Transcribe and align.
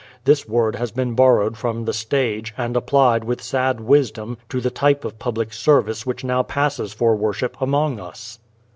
This 0.25 0.47
word 0.47 0.77
has 0.77 0.89
been 0.89 1.13
borrowed 1.13 1.55
from 1.57 1.85
the 1.85 1.93
stage 1.93 2.55
and 2.57 2.75
applied 2.75 3.23
with 3.23 3.39
sad 3.39 3.79
wisdom 3.81 4.39
to 4.49 4.59
the 4.59 4.71
type 4.71 5.05
of 5.05 5.19
public 5.19 5.53
service 5.53 6.07
which 6.07 6.23
now 6.23 6.41
passes 6.41 6.91
for 6.91 7.15
worship 7.15 7.55
among 7.61 7.99
us. 7.99 8.39